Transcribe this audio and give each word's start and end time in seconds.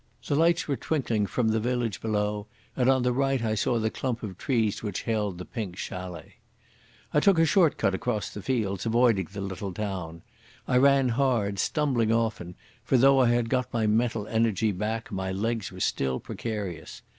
The 0.25 0.33
lights 0.33 0.67
were 0.67 0.75
twinkling 0.75 1.27
from 1.27 1.49
the 1.49 1.59
village 1.59 2.01
below, 2.01 2.47
and 2.75 2.89
on 2.89 3.03
the 3.03 3.13
right 3.13 3.39
I 3.43 3.53
saw 3.53 3.77
the 3.77 3.91
clump 3.91 4.23
of 4.23 4.35
trees 4.35 4.81
which 4.81 5.03
held 5.03 5.37
the 5.37 5.45
Pink 5.45 5.77
Chalet. 5.77 6.37
I 7.13 7.19
took 7.19 7.37
a 7.37 7.45
short 7.45 7.77
cut 7.77 7.93
across 7.93 8.31
the 8.31 8.41
fields, 8.41 8.87
avoiding 8.87 9.27
the 9.31 9.41
little 9.41 9.71
town. 9.71 10.23
I 10.67 10.77
ran 10.77 11.09
hard, 11.09 11.59
stumbling 11.59 12.11
often, 12.11 12.55
for 12.83 12.97
though 12.97 13.19
I 13.19 13.29
had 13.29 13.47
got 13.47 13.71
my 13.71 13.85
mental 13.85 14.25
energy 14.27 14.71
back 14.71 15.11
my 15.11 15.31
legs 15.31 15.71
were 15.71 15.79
still 15.81 16.19
precarious. 16.19 17.03